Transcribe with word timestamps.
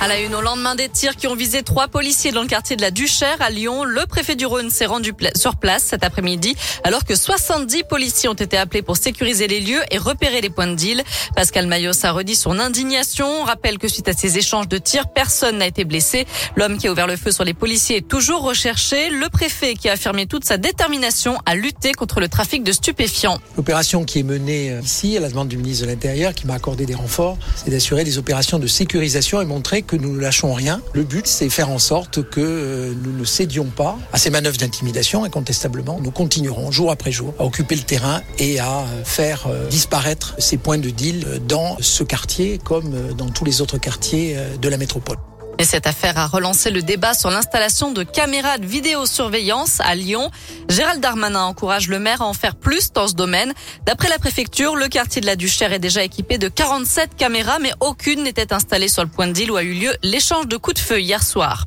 À 0.00 0.06
la 0.06 0.20
une, 0.20 0.32
au 0.36 0.40
lendemain 0.40 0.76
des 0.76 0.88
tirs 0.88 1.16
qui 1.16 1.26
ont 1.26 1.34
visé 1.34 1.64
trois 1.64 1.88
policiers 1.88 2.30
dans 2.30 2.42
le 2.42 2.46
quartier 2.46 2.76
de 2.76 2.82
la 2.82 2.92
Duchère 2.92 3.36
à 3.40 3.50
Lyon, 3.50 3.82
le 3.82 4.06
préfet 4.06 4.36
du 4.36 4.46
Rhône 4.46 4.70
s'est 4.70 4.86
rendu 4.86 5.12
sur 5.34 5.56
place 5.56 5.82
cet 5.82 6.04
après-midi 6.04 6.54
alors 6.84 7.04
que 7.04 7.16
70 7.16 7.82
policiers 7.82 8.28
ont 8.28 8.34
été 8.34 8.56
appelés 8.56 8.82
pour 8.82 8.96
sécuriser 8.96 9.48
les 9.48 9.58
lieux 9.58 9.80
et 9.90 9.98
repérer 9.98 10.40
les 10.40 10.50
points 10.50 10.68
de 10.68 10.76
deal. 10.76 11.02
Pascal 11.34 11.66
Mayos 11.66 12.06
a 12.06 12.12
redit 12.12 12.36
son 12.36 12.60
indignation. 12.60 13.26
On 13.40 13.42
rappelle 13.42 13.78
que 13.78 13.88
suite 13.88 14.06
à 14.06 14.12
ces 14.12 14.38
échanges 14.38 14.68
de 14.68 14.78
tirs, 14.78 15.08
personne 15.08 15.58
n'a 15.58 15.66
été 15.66 15.84
blessé. 15.84 16.28
L'homme 16.54 16.78
qui 16.78 16.86
a 16.86 16.92
ouvert 16.92 17.08
le 17.08 17.16
feu 17.16 17.32
sur 17.32 17.42
les 17.42 17.54
policiers 17.54 17.96
est 17.96 18.08
toujours 18.08 18.42
recherché. 18.42 19.10
Le 19.10 19.28
préfet 19.28 19.74
qui 19.74 19.88
a 19.88 19.94
affirmé 19.94 20.26
toute 20.26 20.44
sa 20.44 20.58
détermination 20.58 21.38
à 21.44 21.56
lutter 21.56 21.90
contre 21.92 22.20
le 22.20 22.28
trafic 22.28 22.62
de 22.62 22.70
stupéfiants. 22.70 23.40
L'opération 23.56 24.04
qui 24.04 24.20
est 24.20 24.22
menée 24.22 24.70
euh, 24.70 24.80
ici 24.80 25.16
à 25.16 25.20
la 25.20 25.28
demande 25.28 25.48
du 25.48 25.56
ministre 25.56 25.86
de 25.86 25.90
l'Intérieur 25.90 26.34
qui 26.34 26.46
m'a 26.46 26.54
accordé 26.54 26.86
des 26.86 26.94
renforts, 26.94 27.36
c'est 27.56 27.70
d'assurer 27.70 28.04
des 28.04 28.16
opérations 28.16 28.60
de 28.60 28.68
sécurisation 28.68 29.42
et 29.42 29.44
montrer 29.44 29.82
que 29.88 29.96
nous 29.96 30.14
ne 30.14 30.20
lâchons 30.20 30.52
rien. 30.52 30.80
Le 30.92 31.02
but, 31.02 31.26
c'est 31.26 31.48
faire 31.48 31.70
en 31.70 31.80
sorte 31.80 32.22
que 32.22 32.40
euh, 32.40 32.92
nous 33.02 33.12
ne 33.12 33.24
cédions 33.24 33.64
pas 33.64 33.98
à 34.12 34.18
ces 34.18 34.30
manœuvres 34.30 34.58
d'intimidation. 34.58 35.24
Incontestablement, 35.24 35.98
nous 36.00 36.12
continuerons 36.12 36.70
jour 36.70 36.92
après 36.92 37.10
jour 37.10 37.34
à 37.40 37.44
occuper 37.44 37.74
le 37.74 37.82
terrain 37.82 38.22
et 38.38 38.60
à 38.60 38.80
euh, 38.80 39.04
faire 39.04 39.46
euh, 39.48 39.66
disparaître 39.68 40.36
ces 40.38 40.58
points 40.58 40.78
de 40.78 40.90
deal 40.90 41.40
dans 41.48 41.76
ce 41.80 42.04
quartier 42.04 42.58
comme 42.62 43.14
dans 43.14 43.30
tous 43.30 43.44
les 43.44 43.60
autres 43.60 43.78
quartiers 43.78 44.36
de 44.60 44.68
la 44.68 44.76
métropole. 44.76 45.16
Et 45.60 45.64
cette 45.64 45.88
affaire 45.88 46.16
a 46.18 46.28
relancé 46.28 46.70
le 46.70 46.82
débat 46.82 47.14
sur 47.14 47.30
l'installation 47.30 47.90
de 47.90 48.04
caméras 48.04 48.58
de 48.58 48.66
vidéosurveillance 48.66 49.80
à 49.80 49.96
Lyon. 49.96 50.30
Gérald 50.68 51.00
Darmanin 51.00 51.42
encourage 51.42 51.88
le 51.88 51.98
maire 51.98 52.22
à 52.22 52.26
en 52.26 52.32
faire 52.32 52.54
plus 52.54 52.92
dans 52.92 53.08
ce 53.08 53.14
domaine. 53.14 53.52
D'après 53.84 54.08
la 54.08 54.18
préfecture, 54.18 54.76
le 54.76 54.86
quartier 54.86 55.20
de 55.20 55.26
la 55.26 55.34
Duchère 55.34 55.72
est 55.72 55.80
déjà 55.80 56.04
équipé 56.04 56.38
de 56.38 56.48
47 56.48 57.16
caméras, 57.16 57.58
mais 57.58 57.72
aucune 57.80 58.22
n'était 58.22 58.52
installée 58.52 58.88
sur 58.88 59.02
le 59.02 59.08
point 59.08 59.26
de 59.26 59.32
deal 59.32 59.50
où 59.50 59.56
a 59.56 59.64
eu 59.64 59.74
lieu 59.74 59.96
l'échange 60.04 60.46
de 60.46 60.56
coups 60.56 60.76
de 60.76 60.80
feu 60.80 61.00
hier 61.00 61.24
soir. 61.24 61.64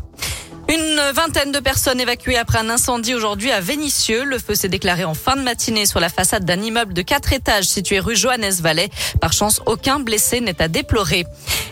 Une 0.73 1.01
vingtaine 1.13 1.51
de 1.51 1.59
personnes 1.59 1.99
évacuées 1.99 2.37
après 2.37 2.57
un 2.57 2.69
incendie 2.69 3.13
aujourd'hui 3.13 3.51
à 3.51 3.59
Vénissieux. 3.59 4.23
Le 4.23 4.39
feu 4.39 4.55
s'est 4.55 4.69
déclaré 4.69 5.03
en 5.03 5.13
fin 5.13 5.35
de 5.35 5.41
matinée 5.41 5.85
sur 5.85 5.99
la 5.99 6.07
façade 6.07 6.45
d'un 6.45 6.61
immeuble 6.61 6.93
de 6.93 7.01
quatre 7.01 7.33
étages 7.33 7.65
situé 7.65 7.99
rue 7.99 8.15
Johannes 8.15 8.53
Vallée. 8.61 8.89
Par 9.19 9.33
chance, 9.33 9.59
aucun 9.65 9.99
blessé 9.99 10.39
n'est 10.39 10.61
à 10.61 10.69
déplorer. 10.69 11.25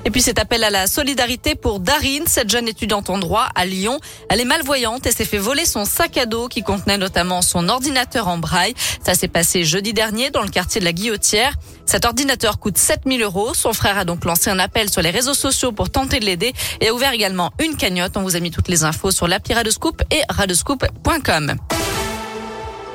Et 0.03 0.11
puis 0.11 0.22
cet 0.22 0.38
appel 0.38 0.66
à 0.66 0.70
la 0.70 0.86
solidarité 0.86 1.55
pour 1.55 1.80
Darine, 1.80 2.25
cette 2.27 2.50
jeune 2.50 2.67
étudiante 2.67 3.09
en 3.09 3.20
droit 3.20 3.47
à 3.55 3.66
Lyon. 3.66 4.02
Elle 4.30 4.42
est 4.42 4.45
malvoyante 4.45 5.05
et 5.05 5.11
s'est 5.11 5.23
fait 5.23 5.38
voler 5.38 5.66
son 5.66 5.86
sac 5.86 6.17
à 6.17 6.25
dos 6.25 6.50
qui 6.50 6.61
contenait 6.61 6.97
notamment 6.97 7.42
son 7.42 7.70
ordinateur 7.70 8.27
en 8.27 8.38
braille. 8.38 8.73
Ça 9.05 9.14
s'est 9.14 9.30
passé 9.30 9.64
jeudi 9.64 9.94
dernier 9.94 10.30
dans 10.30 10.42
le 10.42 10.50
quartier 10.50 10.81
de 10.81 10.86
la 10.86 10.92
Guillotière. 10.94 11.53
Cet 11.86 12.05
ordinateur 12.05 12.59
coûte 12.59 12.77
7000 12.77 13.23
euros. 13.23 13.53
Son 13.53 13.73
frère 13.73 13.97
a 13.97 14.05
donc 14.05 14.25
lancé 14.25 14.50
un 14.50 14.59
appel 14.59 14.89
sur 14.89 15.02
les 15.02 15.09
réseaux 15.09 15.33
sociaux 15.33 15.72
pour 15.72 15.89
tenter 15.89 16.20
de 16.20 16.25
l'aider 16.25 16.53
et 16.81 16.89
a 16.89 16.94
ouvert 16.94 17.14
également 17.14 17.52
une 17.59 17.77
cagnotte. 17.77 18.16
On 18.16 18.22
vous 18.22 18.36
a 18.36 18.39
mis 18.39 18.52
toutes 18.52 18.67
les 18.67 18.83
infos 18.90 19.12
sur 19.12 19.28
l'appli 19.28 19.54
Radescoop 19.54 20.02
et 20.12 20.22
radescoop.com. 20.30 21.56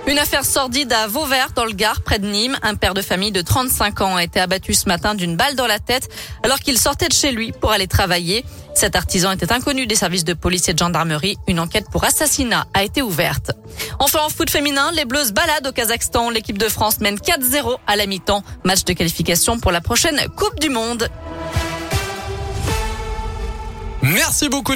Une 0.06 0.18
affaire 0.18 0.44
sordide 0.44 0.92
à 0.92 1.06
Vauvert 1.06 1.52
dans 1.54 1.64
le 1.64 1.72
Gard, 1.72 2.02
près 2.02 2.18
de 2.18 2.26
Nîmes. 2.26 2.58
Un 2.62 2.74
père 2.74 2.92
de 2.92 3.00
famille 3.00 3.32
de 3.32 3.40
35 3.40 4.02
ans 4.02 4.16
a 4.16 4.22
été 4.22 4.38
abattu 4.38 4.74
ce 4.74 4.86
matin 4.86 5.14
d'une 5.14 5.34
balle 5.34 5.54
dans 5.56 5.66
la 5.66 5.78
tête 5.78 6.10
alors 6.42 6.58
qu'il 6.58 6.78
sortait 6.78 7.08
de 7.08 7.14
chez 7.14 7.32
lui 7.32 7.52
pour 7.52 7.72
aller 7.72 7.86
travailler. 7.86 8.44
Cet 8.74 8.96
artisan 8.96 9.30
était 9.30 9.50
inconnu 9.50 9.86
des 9.86 9.94
services 9.94 10.24
de 10.24 10.34
police 10.34 10.68
et 10.68 10.74
de 10.74 10.78
gendarmerie. 10.78 11.38
Une 11.48 11.58
enquête 11.58 11.86
pour 11.90 12.04
assassinat 12.04 12.66
a 12.74 12.82
été 12.82 13.00
ouverte. 13.00 13.52
Enfin, 13.98 14.18
en 14.26 14.28
foot 14.28 14.50
féminin, 14.50 14.90
les 14.92 15.06
Bleues 15.06 15.32
baladent 15.32 15.68
au 15.68 15.72
Kazakhstan. 15.72 16.28
L'équipe 16.28 16.58
de 16.58 16.68
France 16.68 17.00
mène 17.00 17.16
4-0 17.16 17.78
à 17.86 17.96
la 17.96 18.04
mi-temps. 18.04 18.42
Match 18.64 18.84
de 18.84 18.92
qualification 18.92 19.58
pour 19.58 19.72
la 19.72 19.80
prochaine 19.80 20.20
Coupe 20.36 20.60
du 20.60 20.68
Monde. 20.68 21.08
Merci 24.02 24.50
beaucoup, 24.50 24.74